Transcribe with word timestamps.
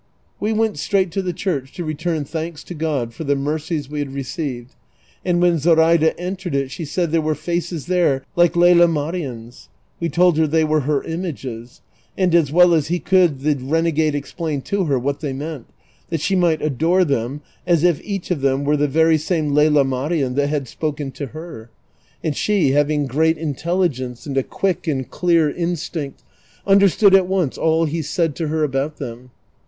We 0.39 0.51
went 0.51 0.79
straight 0.79 1.11
to 1.11 1.21
the 1.21 1.31
church 1.31 1.73
to 1.73 1.85
return 1.85 2.25
thanks 2.25 2.63
to 2.63 2.73
God 2.73 3.13
for 3.13 3.23
the 3.23 3.35
mercies 3.35 3.87
we 3.87 4.01
ha<i 4.03 4.11
received, 4.15 4.73
and 5.23 5.39
when 5.39 5.59
Zoraida 5.59 6.19
entered 6.19 6.55
it 6.55 6.71
she 6.71 6.85
said 6.85 7.11
there 7.11 7.21
were 7.21 7.35
faces 7.35 7.85
there 7.85 8.23
like 8.35 8.55
Lela 8.55 8.87
IMarien's. 8.87 9.69
We 9.99 10.09
told 10.09 10.39
her 10.39 10.47
they 10.47 10.63
were 10.63 10.79
her 10.89 11.03
images; 11.03 11.81
and 12.17 12.33
as 12.33 12.51
well 12.51 12.73
as 12.73 12.87
he 12.87 12.97
could 12.97 13.41
the 13.41 13.53
renegade 13.53 14.15
explained 14.15 14.65
to 14.65 14.85
her 14.85 14.97
what 14.97 15.19
they 15.19 15.33
meant, 15.33 15.67
that 16.09 16.19
she 16.19 16.35
might 16.35 16.63
adore 16.63 17.05
them 17.05 17.41
as 17.67 17.83
if 17.83 18.01
each 18.03 18.31
of 18.31 18.41
them 18.41 18.63
were 18.63 18.77
the 18.77 18.87
very 18.87 19.19
same 19.19 19.53
Lela 19.53 19.83
Marien 19.85 20.33
that 20.33 20.49
had 20.49 20.67
spoken 20.67 21.11
to 21.11 21.27
her; 21.27 21.69
and 22.23 22.35
she, 22.35 22.71
having 22.71 23.05
great 23.05 23.37
intelligence 23.37 24.25
and 24.25 24.35
a 24.35 24.41
(juick 24.41 24.87
and 24.91 25.11
clear 25.11 25.51
instinct, 25.51 26.23
undei'stood 26.65 27.13
at 27.13 27.27
once 27.27 27.55
all 27.55 27.85
he 27.85 28.01
said 28.01 28.33
to 28.35 28.47
her 28.47 28.63
about 28.63 28.97
them. 28.97 29.29